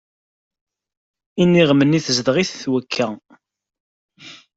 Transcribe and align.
Iniɣem-nni 1.41 1.99
tezdeɣ-it 2.05 2.49
twekka. 2.61 3.07